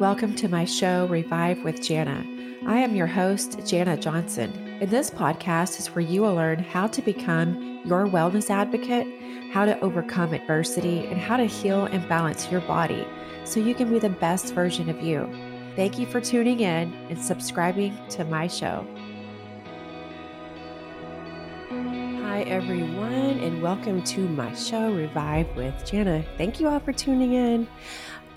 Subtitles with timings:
[0.00, 2.66] Welcome to my show, Revive with Janna.
[2.66, 4.50] I am your host, Janna Johnson.
[4.80, 9.06] In this podcast is where you will learn how to become your wellness advocate,
[9.52, 13.06] how to overcome adversity, and how to heal and balance your body
[13.44, 15.28] so you can be the best version of you.
[15.76, 18.86] Thank you for tuning in and subscribing to my show.
[22.22, 26.24] Hi, everyone, and welcome to my show, Revive with Janna.
[26.38, 27.68] Thank you all for tuning in.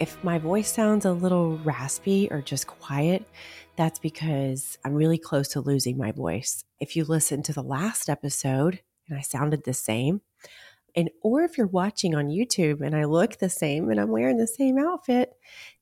[0.03, 3.25] If my voice sounds a little raspy or just quiet,
[3.77, 6.65] that's because I'm really close to losing my voice.
[6.81, 10.19] If you listen to the last episode and I sounded the same,
[10.93, 14.35] and or if you're watching on YouTube and I look the same and I'm wearing
[14.35, 15.31] the same outfit,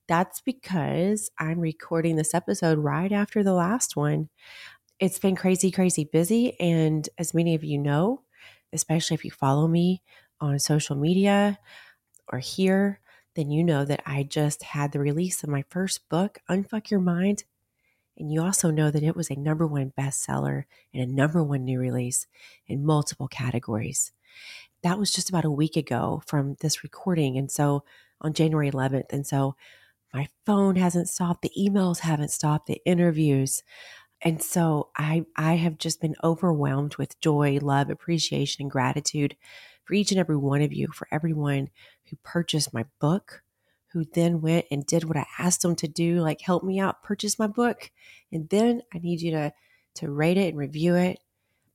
[0.08, 4.30] that's because I'm recording this episode right after the last one.
[5.00, 6.60] It's been crazy, crazy busy.
[6.60, 8.22] And as many of you know,
[8.72, 10.04] especially if you follow me
[10.40, 11.58] on social media
[12.32, 13.01] or here,
[13.36, 17.00] then you know that I just had the release of my first book, Unfuck Your
[17.00, 17.44] Mind.
[18.18, 21.64] And you also know that it was a number one bestseller and a number one
[21.64, 22.28] new release
[22.68, 24.12] in multiple categories.
[24.84, 27.38] That was just about a week ago from this recording.
[27.38, 27.84] And so
[28.20, 29.12] on January 11th.
[29.12, 29.56] And so
[30.14, 33.64] my phone hasn't stopped, the emails haven't stopped, the interviews.
[34.22, 39.36] And so I I have just been overwhelmed with joy, love, appreciation, and gratitude
[39.84, 41.70] for each and every one of you, for everyone
[42.12, 43.42] who purchased my book,
[43.94, 47.02] who then went and did what I asked them to do, like help me out,
[47.02, 47.90] purchase my book.
[48.32, 49.54] And then I need you to
[49.96, 51.20] to rate it and review it.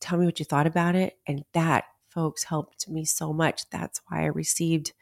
[0.01, 1.19] Tell me what you thought about it.
[1.27, 3.69] And that, folks, helped me so much.
[3.69, 4.93] That's why I received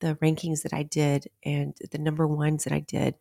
[0.00, 3.14] the rankings that I did and the number ones that I did,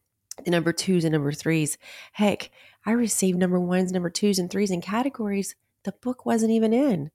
[0.44, 1.78] the number twos and number threes.
[2.12, 2.52] Heck,
[2.86, 7.10] I received number ones, number twos, and threes in categories the book wasn't even in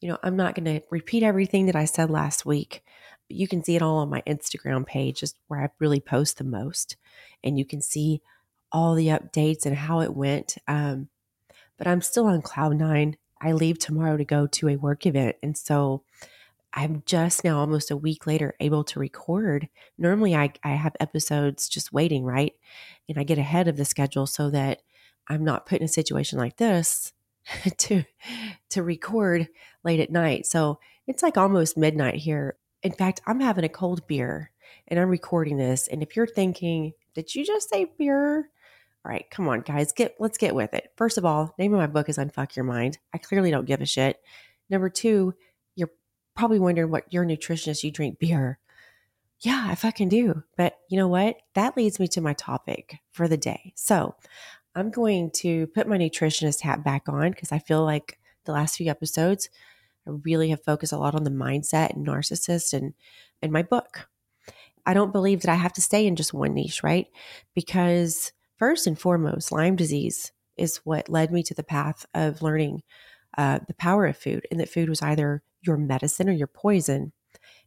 [0.00, 2.82] you know, I'm not going to repeat everything that I said last week.
[3.30, 6.44] You can see it all on my Instagram page, just where I really post the
[6.44, 6.96] most.
[7.42, 8.20] And you can see
[8.72, 10.56] all the updates and how it went.
[10.68, 11.08] Um,
[11.76, 13.16] but I'm still on cloud nine.
[13.40, 15.36] I leave tomorrow to go to a work event.
[15.42, 16.02] And so
[16.72, 19.68] I'm just now, almost a week later, able to record.
[19.98, 22.54] Normally, I, I have episodes just waiting, right?
[23.08, 24.82] And I get ahead of the schedule so that
[25.28, 27.12] I'm not put in a situation like this
[27.78, 28.04] to
[28.70, 29.48] to record
[29.84, 30.46] late at night.
[30.46, 32.56] So it's like almost midnight here.
[32.82, 34.50] In fact, I'm having a cold beer
[34.88, 35.88] and I'm recording this.
[35.88, 38.50] And if you're thinking, did you just say beer?
[39.04, 40.92] All right, come on, guys, get let's get with it.
[40.96, 42.98] First of all, name of my book is Unfuck Your Mind.
[43.14, 44.20] I clearly don't give a shit.
[44.68, 45.34] Number two,
[45.74, 45.90] you're
[46.36, 48.58] probably wondering what your nutritionist you drink beer.
[49.40, 50.42] Yeah, I fucking do.
[50.56, 51.36] But you know what?
[51.54, 53.72] That leads me to my topic for the day.
[53.74, 54.14] So
[54.74, 58.76] I'm going to put my nutritionist hat back on because I feel like the last
[58.76, 59.48] few episodes,
[60.10, 62.94] I really have focused a lot on the mindset and narcissist and
[63.42, 64.08] in my book.
[64.86, 67.06] I don't believe that I have to stay in just one niche, right?
[67.54, 72.82] Because first and foremost, Lyme disease is what led me to the path of learning
[73.38, 77.12] uh, the power of food, and that food was either your medicine or your poison.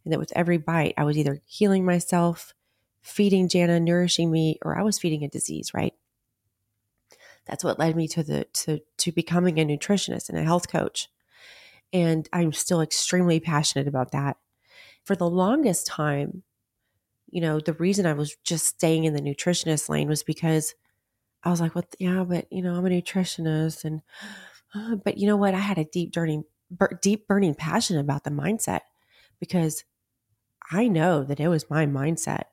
[0.03, 2.53] And that with every bite, I was either healing myself,
[3.01, 5.93] feeding Janna, nourishing me, or I was feeding a disease, right?
[7.45, 11.09] that's what led me to the to to becoming a nutritionist and a health coach
[11.93, 14.37] and i'm still extremely passionate about that.
[15.05, 16.43] For the longest time
[17.29, 20.75] you know the reason i was just staying in the nutritionist lane was because
[21.43, 24.01] i was like well yeah but you know i'm a nutritionist and
[24.75, 25.53] uh, but you know what?
[25.53, 26.45] I had a deep burning
[27.01, 28.81] deep burning passion about the mindset
[29.39, 29.83] because
[30.71, 32.45] i know that it was my mindset.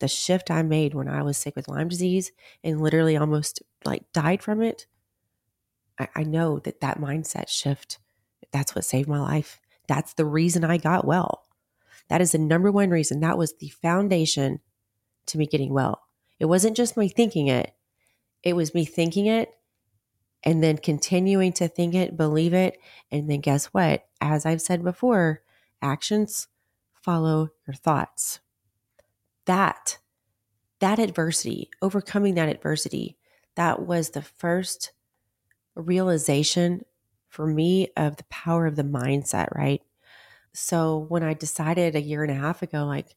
[0.00, 2.32] The shift I made when I was sick with Lyme disease
[2.64, 4.86] and literally almost like died from it,
[5.98, 7.98] I, I know that that mindset shift,
[8.52, 9.60] that's what saved my life.
[9.88, 11.44] That's the reason I got well.
[12.08, 13.20] That is the number one reason.
[13.20, 14.60] That was the foundation
[15.26, 16.02] to me getting well.
[16.38, 17.72] It wasn't just me thinking it,
[18.42, 19.52] it was me thinking it
[20.42, 22.80] and then continuing to think it, believe it.
[23.10, 24.06] And then guess what?
[24.20, 25.42] As I've said before,
[25.82, 26.48] actions
[26.94, 28.40] follow your thoughts
[29.46, 29.98] that
[30.80, 33.18] that adversity, overcoming that adversity,
[33.56, 34.92] that was the first
[35.74, 36.84] realization
[37.30, 39.80] for me of the power of the mindset, right?
[40.52, 43.16] So when I decided a year and a half ago, like,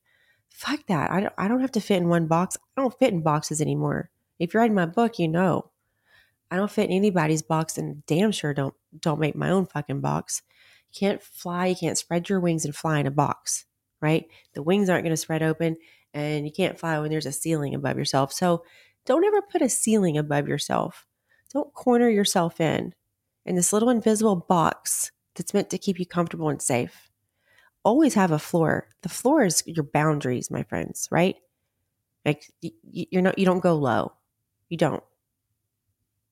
[0.49, 1.11] fuck that.
[1.11, 2.55] I don't, I don't have to fit in one box.
[2.77, 4.11] I don't fit in boxes anymore.
[4.39, 5.71] If you're reading my book, you know.
[6.51, 10.01] I don't fit in anybody's box and damn sure don't don't make my own fucking
[10.01, 10.43] box.
[10.91, 13.65] You can't fly, you can't spread your wings and fly in a box,
[13.99, 14.27] right?
[14.53, 15.77] The wings aren't going to spread open
[16.13, 18.31] and you can't fly when there's a ceiling above yourself.
[18.31, 18.63] So
[19.05, 21.07] don't ever put a ceiling above yourself.
[21.51, 22.93] Don't corner yourself in
[23.45, 27.09] in this little invisible box that's meant to keep you comfortable and safe.
[27.83, 28.87] Always have a floor.
[29.01, 31.35] The floor is your boundaries, my friends, right?
[32.25, 34.13] Like you're not, you don't go low.
[34.69, 35.03] You don't.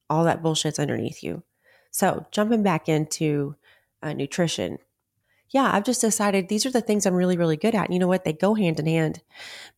[0.09, 1.43] All that bullshit's underneath you.
[1.91, 3.55] So jumping back into
[4.01, 4.77] uh, nutrition.
[5.49, 7.85] Yeah, I've just decided these are the things I'm really, really good at.
[7.85, 8.23] And you know what?
[8.23, 9.21] They go hand in hand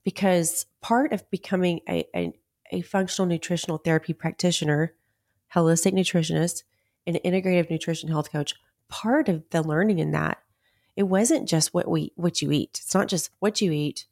[0.03, 2.33] because part of becoming a, a,
[2.71, 4.93] a functional nutritional therapy practitioner,
[5.55, 6.61] holistic nutritionist,
[7.05, 8.55] an integrative nutrition health coach,
[8.89, 10.39] part of the learning in that,
[10.95, 12.79] it wasn't just what we what you eat.
[12.83, 14.05] It's not just what you eat,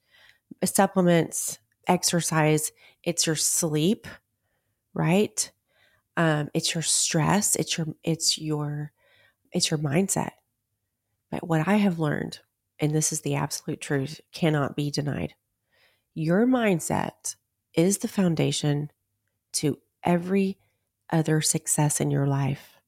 [0.63, 2.71] supplements, exercise,
[3.03, 4.07] it's your sleep,
[4.93, 5.51] right?
[6.17, 8.91] Um, it's your stress, it's your it's your
[9.51, 10.31] it's your mindset.
[11.29, 12.39] But what I have learned,
[12.79, 15.35] and this is the absolute truth, cannot be denied.
[16.13, 17.35] Your mindset
[17.73, 18.91] is the foundation
[19.53, 20.57] to every
[21.09, 22.80] other success in your life,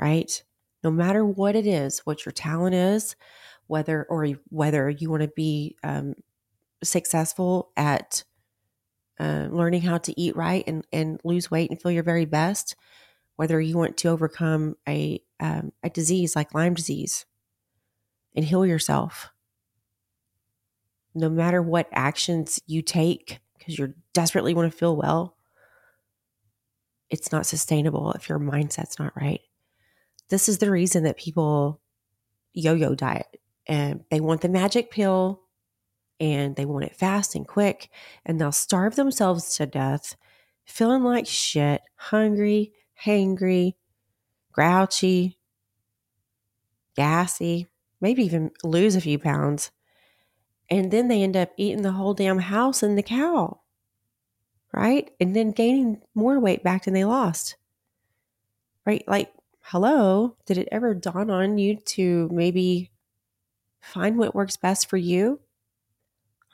[0.00, 0.42] right?
[0.82, 3.16] No matter what it is, what your talent is,
[3.66, 6.14] whether or whether you want to be um,
[6.82, 8.24] successful at
[9.20, 12.74] uh, learning how to eat right and, and lose weight and feel your very best,
[13.36, 17.26] whether you want to overcome a, um, a disease like Lyme disease
[18.34, 19.30] and heal yourself,
[21.14, 25.36] no matter what actions you take because you desperately want to feel well,
[27.10, 29.40] it's not sustainable if your mindset's not right.
[30.30, 31.80] This is the reason that people
[32.52, 35.42] yo yo diet and they want the magic pill
[36.18, 37.88] and they want it fast and quick,
[38.26, 40.16] and they'll starve themselves to death,
[40.66, 43.72] feeling like shit, hungry, hangry,
[44.52, 45.38] grouchy,
[46.94, 47.68] gassy,
[48.02, 49.70] maybe even lose a few pounds.
[50.68, 53.60] And then they end up eating the whole damn house and the cow,
[54.74, 55.10] right?
[55.18, 57.56] And then gaining more weight back than they lost,
[58.84, 59.02] right?
[59.08, 59.32] Like,
[59.70, 62.90] hello, did it ever dawn on you to maybe
[63.80, 65.40] find what works best for you?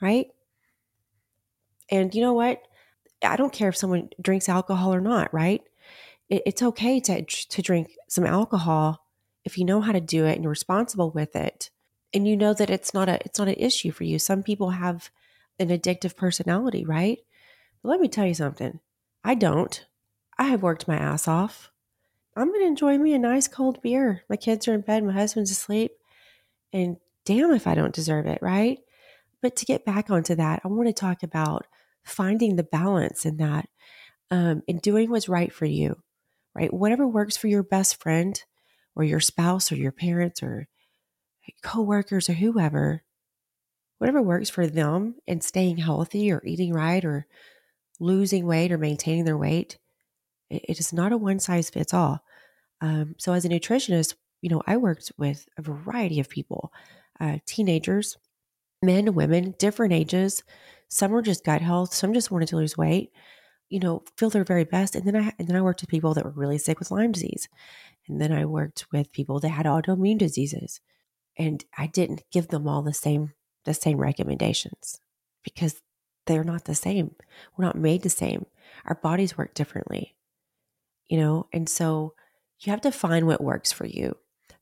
[0.01, 0.27] right?
[1.89, 2.61] And you know what?
[3.23, 5.61] I don't care if someone drinks alcohol or not, right?
[6.29, 9.05] It, it's okay to, to drink some alcohol
[9.45, 11.69] if you know how to do it and you're responsible with it
[12.13, 14.71] and you know that it's not a it's not an issue for you some people
[14.71, 15.09] have
[15.57, 17.19] an addictive personality right
[17.81, 18.81] but let me tell you something
[19.23, 19.85] i don't
[20.37, 21.71] i have worked my ass off
[22.37, 25.13] i'm going to enjoy me a nice cold beer my kids are in bed my
[25.13, 25.91] husband's asleep
[26.73, 28.79] and damn if i don't deserve it right
[29.41, 31.65] but to get back onto that, I want to talk about
[32.03, 33.69] finding the balance in that
[34.31, 35.95] um, and doing what's right for you,
[36.55, 36.73] right?
[36.73, 38.41] Whatever works for your best friend
[38.95, 40.67] or your spouse or your parents or
[41.61, 43.03] coworkers or whoever,
[43.99, 47.27] whatever works for them and staying healthy or eating right or
[47.99, 49.77] losing weight or maintaining their weight,
[50.49, 52.23] it, it is not a one size fits all.
[52.81, 56.71] Um, so, as a nutritionist, you know, I worked with a variety of people,
[57.19, 58.17] uh, teenagers,
[58.83, 60.43] men, women, different ages.
[60.89, 61.93] Some were just gut health.
[61.93, 63.11] Some just wanted to lose weight,
[63.69, 64.95] you know, feel their very best.
[64.95, 67.11] And then I and then I worked with people that were really sick with Lyme
[67.11, 67.47] disease,
[68.07, 70.81] and then I worked with people that had autoimmune diseases,
[71.37, 73.33] and I didn't give them all the same
[73.65, 74.99] the same recommendations
[75.43, 75.81] because
[76.25, 77.15] they're not the same.
[77.55, 78.45] We're not made the same.
[78.85, 80.15] Our bodies work differently,
[81.09, 82.13] you know, and so
[82.59, 84.17] you have to find what works for you.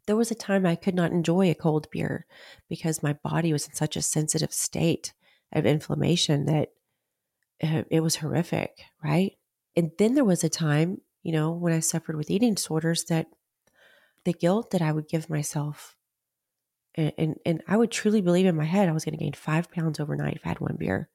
[0.05, 2.25] There was a time I could not enjoy a cold beer
[2.69, 5.13] because my body was in such a sensitive state
[5.51, 6.69] of inflammation that
[7.63, 9.33] uh, it was horrific, right?
[9.75, 13.27] And then there was a time, you know, when I suffered with eating disorders that
[14.25, 15.95] the guilt that I would give myself
[16.95, 19.33] and, and, and I would truly believe in my head I was going to gain
[19.33, 21.09] five pounds overnight if I had one beer.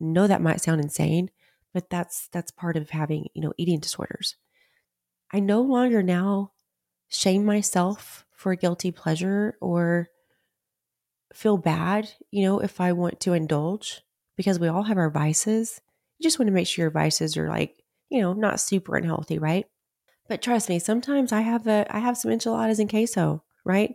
[0.00, 1.30] know that might sound insane,
[1.72, 4.36] but that's that's part of having you know eating disorders.
[5.32, 6.52] I no longer now
[7.08, 10.08] shame myself for guilty pleasure or
[11.32, 14.02] feel bad, you know, if I want to indulge
[14.36, 15.80] because we all have our vices.
[16.18, 19.38] You just want to make sure your vices are like, you know, not super unhealthy,
[19.38, 19.66] right?
[20.28, 23.94] But trust me, sometimes I have a I have some enchiladas and queso, right?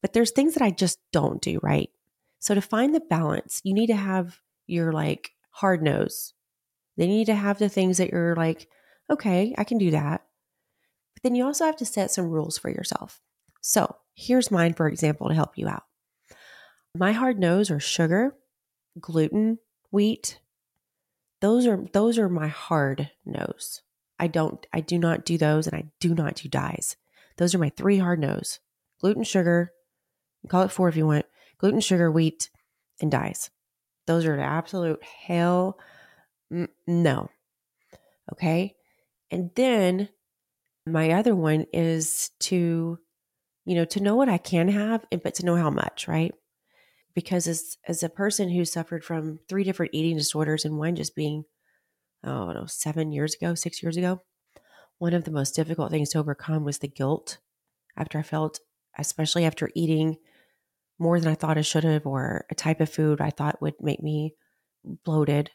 [0.00, 1.90] But there's things that I just don't do, right?
[2.40, 6.34] So to find the balance, you need to have your like hard nose.
[6.96, 8.68] Then you need to have the things that you're like,
[9.08, 10.22] okay, I can do that
[11.22, 13.20] then you also have to set some rules for yourself.
[13.60, 15.84] So here's mine, for example, to help you out.
[16.94, 18.34] My hard nose are sugar,
[19.00, 19.58] gluten,
[19.90, 20.40] wheat.
[21.40, 23.82] Those are those are my hard nose.
[24.18, 26.96] I don't I do not do those and I do not do dyes.
[27.38, 28.60] Those are my three hard nose.
[29.00, 29.72] Gluten, sugar,
[30.48, 31.26] call it four if you want.
[31.58, 32.50] Gluten, sugar, wheat,
[33.00, 33.50] and dyes.
[34.06, 35.78] Those are absolute hell
[36.52, 37.30] mm, no.
[38.32, 38.74] Okay?
[39.30, 40.08] And then
[40.86, 42.98] my other one is to,
[43.64, 46.32] you know, to know what I can have, eh, but to know how much, right?
[47.14, 51.14] because as as a person who suffered from three different eating disorders and one just
[51.14, 51.44] being
[52.24, 54.22] oh I don't know, seven years ago, six years ago,
[54.98, 57.38] one of the most difficult things to overcome was the guilt
[57.96, 58.60] after I felt,
[58.98, 60.16] especially after eating
[60.98, 63.74] more than I thought I should have, or a type of food I thought would
[63.80, 64.34] make me
[65.04, 65.50] bloated.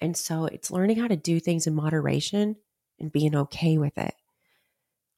[0.00, 2.56] And so it's learning how to do things in moderation
[3.02, 4.14] and being okay with it.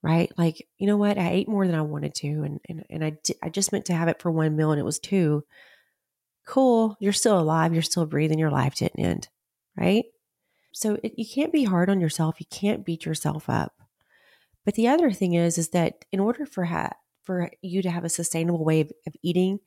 [0.02, 0.30] Right?
[0.36, 1.16] Like, you know what?
[1.16, 3.94] I ate more than I wanted to, and and, and I, I just meant to
[3.94, 5.44] have it for one meal and it was two.
[6.46, 6.96] Cool.
[7.00, 7.72] You're still alive.
[7.72, 8.38] You're still breathing.
[8.38, 9.28] Your life didn't end.
[9.76, 10.04] Right?
[10.72, 12.36] So it, you can't be hard on yourself.
[12.38, 13.72] You can't beat yourself up.
[14.64, 18.04] But the other thing is, is that in order for ha- for you to have
[18.04, 19.60] a sustainable way of, of eating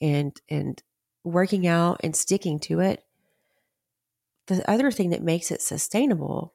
[0.00, 0.82] and and
[1.22, 3.04] working out and sticking to it,
[4.46, 6.54] the other thing that makes it sustainable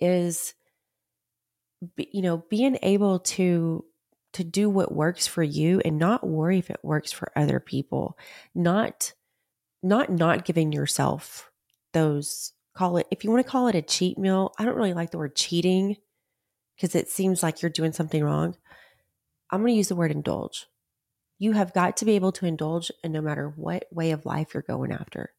[0.00, 0.54] is
[1.96, 3.84] you know being able to
[4.32, 8.16] to do what works for you and not worry if it works for other people
[8.54, 9.12] not
[9.82, 11.50] not not giving yourself
[11.92, 14.94] those call it if you want to call it a cheat meal i don't really
[14.94, 15.96] like the word cheating
[16.80, 18.56] because it seems like you're doing something wrong.
[19.50, 20.66] I'm going to use the word indulge.
[21.38, 24.54] You have got to be able to indulge in no matter what way of life
[24.54, 25.34] you're going after.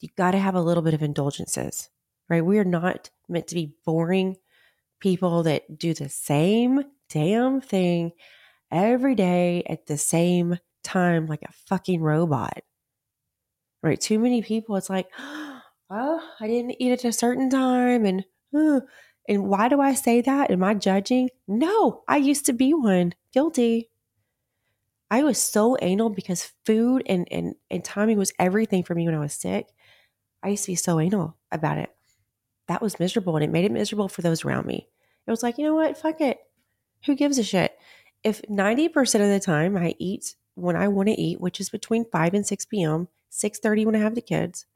[0.00, 1.88] You got to have a little bit of indulgences
[2.30, 4.36] right we are not meant to be boring
[5.00, 8.12] people that do the same damn thing
[8.70, 12.60] every day at the same time like a fucking robot
[13.82, 15.10] right too many people it's like
[15.90, 18.04] oh, I didn't eat at a certain time.
[18.06, 18.24] And,
[18.56, 18.80] uh,
[19.28, 20.50] and why do I say that?
[20.50, 21.28] Am I judging?
[21.46, 23.14] No, I used to be one.
[23.32, 23.90] Guilty.
[25.10, 29.14] I was so anal because food and, and, and timing was everything for me when
[29.14, 29.66] I was sick.
[30.42, 31.90] I used to be so anal about it.
[32.70, 34.86] That was miserable and it made it miserable for those around me.
[35.26, 35.98] It was like, you know what?
[35.98, 36.38] Fuck it.
[37.04, 37.76] Who gives a shit?
[38.22, 42.04] If 90% of the time I eat when I want to eat, which is between
[42.04, 44.66] 5 and 6 p.m., 6.30 when I have the kids,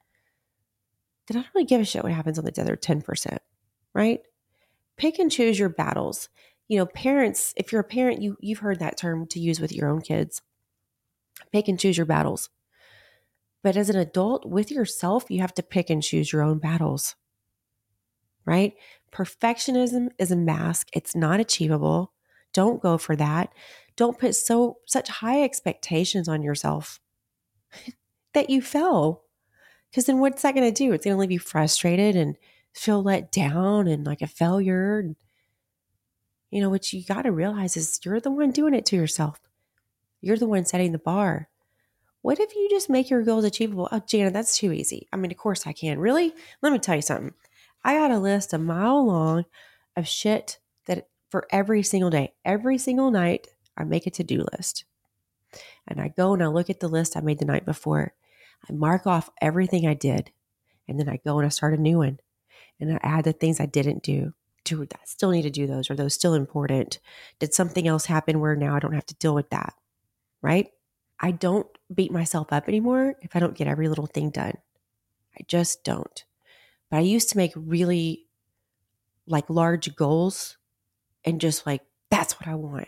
[1.29, 3.39] then I don't really give a shit what happens on the other 10%,
[3.95, 4.23] right?
[4.97, 6.29] Pick and choose your battles.
[6.67, 9.71] You know, parents, if you're a parent, you you've heard that term to use with
[9.73, 10.43] your own kids.
[11.53, 12.51] Pick and choose your battles.
[13.63, 17.15] But as an adult with yourself, you have to pick and choose your own battles.
[18.45, 18.75] Right?
[19.13, 20.89] Perfectionism is a mask.
[20.93, 22.13] It's not achievable.
[22.53, 23.53] Don't go for that.
[23.97, 27.01] Don't put so such high expectations on yourself
[28.35, 29.25] that you fail
[29.95, 30.93] because then what's that going to do?
[30.93, 32.37] It's going to leave you frustrated and
[32.73, 35.15] feel let down and like a failure.
[36.51, 39.41] You know, what you got to realize is you're the one doing it to yourself.
[40.21, 41.49] You're the one setting the bar.
[42.23, 43.89] What if you just make your goals achievable?
[43.93, 45.07] Oh, Janna, that's too easy.
[45.13, 46.01] I mean, of course I can.
[46.01, 46.35] Really?
[46.61, 47.33] Let me tell you something.
[47.85, 49.45] I got a list a mile long
[49.97, 54.45] of shit that for every single day, every single night, I make a to do
[54.53, 54.85] list.
[55.87, 58.15] And I go and I look at the list I made the night before
[58.69, 60.31] I mark off everything I did.
[60.89, 62.19] And then I go and I start a new one.
[62.81, 64.33] And I add the things I didn't do.
[64.65, 65.91] Do I still need to do those?
[65.91, 66.99] Are those still important?
[67.39, 69.75] Did something else happen where now I don't have to deal with that?
[70.41, 70.69] Right?
[71.21, 74.55] I don't beat myself up anymore if I don't get every little thing done.
[75.39, 76.25] I just don't.
[76.95, 78.25] But I used to make really
[79.27, 80.59] like large goals
[81.25, 82.87] and just like, that's what I want.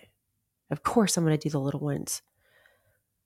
[0.70, 2.22] Of course, I'm going to do the little ones.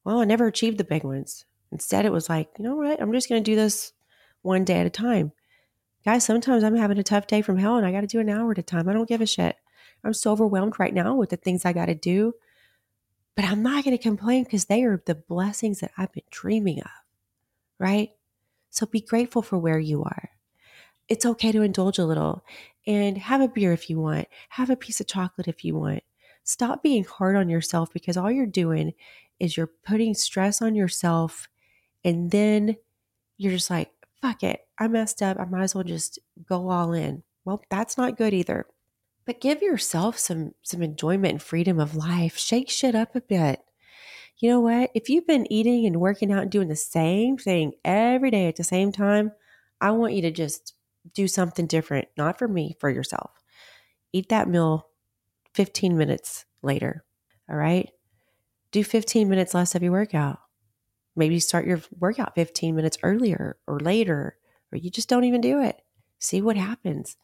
[0.04, 1.44] Well, I never achieved the big ones.
[1.70, 2.98] Instead, it was like, you know what?
[2.98, 3.92] I'm just going to do this
[4.40, 5.32] one day at a time.
[6.02, 8.30] Guys, sometimes I'm having a tough day from hell and I got to do an
[8.30, 8.88] hour at a time.
[8.88, 9.56] I don't give a shit.
[10.02, 12.32] I'm so overwhelmed right now with the things I got to do.
[13.36, 16.80] But I'm not going to complain because they are the blessings that I've been dreaming
[16.80, 16.90] of,
[17.78, 18.12] right?
[18.70, 20.30] So be grateful for where you are.
[21.10, 22.42] It's okay to indulge a little
[22.86, 26.02] and have a beer if you want, have a piece of chocolate if you want.
[26.44, 28.94] Stop being hard on yourself because all you're doing
[29.38, 31.48] is you're putting stress on yourself
[32.04, 32.76] and then
[33.36, 33.90] you're just like,
[34.22, 35.38] fuck it, I messed up.
[35.38, 37.22] I might as well just go all in.
[37.44, 38.66] Well, that's not good either.
[39.26, 42.36] But give yourself some some enjoyment and freedom of life.
[42.36, 43.60] Shake shit up a bit.
[44.38, 44.90] You know what?
[44.94, 48.56] If you've been eating and working out and doing the same thing every day at
[48.56, 49.32] the same time,
[49.80, 50.74] I want you to just
[51.14, 53.30] do something different, not for me, for yourself.
[54.12, 54.88] Eat that meal
[55.54, 57.04] 15 minutes later.
[57.48, 57.90] All right?
[58.72, 60.38] Do 15 minutes less of your workout.
[61.16, 64.36] Maybe start your workout 15 minutes earlier or later,
[64.72, 65.80] or you just don't even do it.
[66.18, 67.16] See what happens.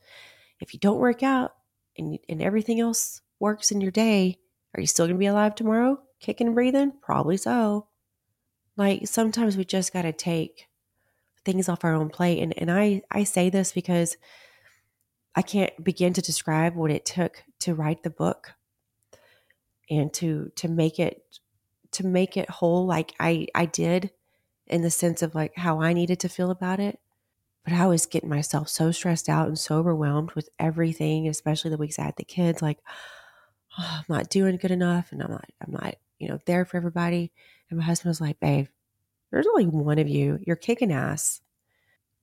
[0.58, 1.52] If you don't work out
[1.96, 4.38] and, and everything else works in your day,
[4.74, 5.98] are you still going to be alive tomorrow?
[6.20, 6.92] Kicking and breathing?
[7.00, 7.86] Probably so.
[8.76, 10.66] Like sometimes we just got to take
[11.46, 12.42] things off our own plate.
[12.42, 14.18] And, and I, I say this because
[15.34, 18.54] I can't begin to describe what it took to write the book
[19.88, 21.22] and to to make it
[21.92, 24.10] to make it whole like I I did
[24.66, 26.98] in the sense of like how I needed to feel about it.
[27.64, 31.76] But I was getting myself so stressed out and so overwhelmed with everything, especially the
[31.76, 32.78] weeks I had the kids, like
[33.78, 36.78] oh, I'm not doing good enough and I'm not I'm not, you know, there for
[36.78, 37.30] everybody.
[37.68, 38.68] And my husband was like, babe,
[39.30, 40.38] there's only one of you.
[40.46, 41.40] You're kicking ass.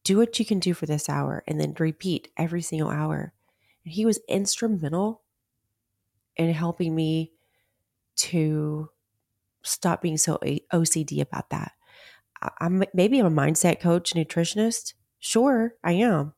[0.04, 3.34] Do what you can do for this hour and then repeat every single hour.
[3.86, 5.22] And he was instrumental
[6.36, 7.32] in helping me
[8.16, 8.90] to
[9.62, 10.38] stop being so
[10.74, 11.74] OCD about that.
[12.60, 14.94] I'm maybe I'm a mindset coach, nutritionist.
[15.20, 16.34] Sure, I am,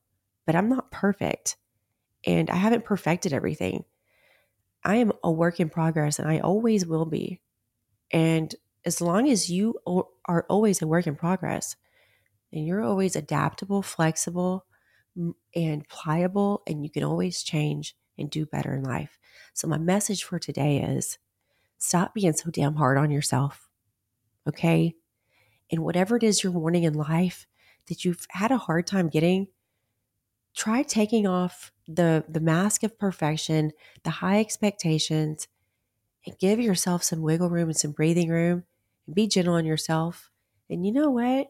[0.46, 1.56] but I'm not perfect.
[2.24, 3.84] And I haven't perfected everything.
[4.84, 7.40] I am a work in progress and I always will be.
[8.12, 8.54] And
[8.86, 9.74] as long as you
[10.26, 11.74] are always a work in progress
[12.52, 14.64] and you're always adaptable, flexible,
[15.54, 19.18] and pliable, and you can always change and do better in life.
[19.54, 21.18] So, my message for today is
[21.78, 23.68] stop being so damn hard on yourself.
[24.48, 24.94] Okay.
[25.72, 27.46] And whatever it is you're wanting in life
[27.88, 29.48] that you've had a hard time getting,
[30.54, 33.72] try taking off the, the mask of perfection,
[34.04, 35.48] the high expectations,
[36.24, 38.62] and give yourself some wiggle room and some breathing room
[39.12, 40.30] be gentle on yourself.
[40.68, 41.48] And you know what?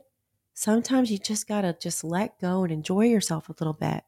[0.55, 4.03] Sometimes you just got to just let go and enjoy yourself a little bit.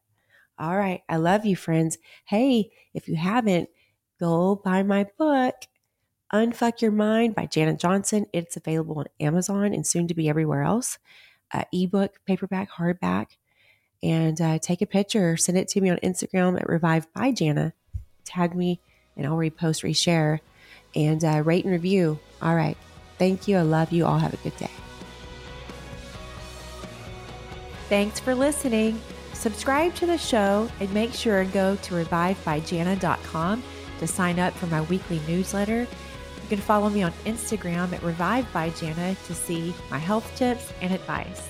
[0.59, 1.03] All right.
[1.09, 1.99] I love you, friends.
[2.25, 3.69] Hey, if you haven't,
[4.19, 5.55] go buy my book,
[6.33, 8.27] Unfuck Your Mind by Janet Johnson.
[8.33, 10.99] It's available on Amazon and soon to be everywhere else.
[11.53, 13.37] Uh, ebook, paperback, hardback.
[14.03, 17.73] And uh, take a picture, send it to me on Instagram at Revive by Janna.
[18.25, 18.81] Tag me
[19.17, 20.41] and I'll repost, reshare,
[20.95, 22.19] and uh, rate and review.
[22.41, 22.77] All right.
[23.19, 23.57] Thank you.
[23.59, 24.07] I love you.
[24.07, 24.71] All have a good day.
[27.89, 29.01] Thanks for listening.
[29.33, 33.63] Subscribe to the show and make sure and go to revivebyjanna.com
[33.99, 35.81] to sign up for my weekly newsletter.
[35.81, 40.73] You can follow me on Instagram at Revive by Janna to see my health tips
[40.81, 41.49] and advice.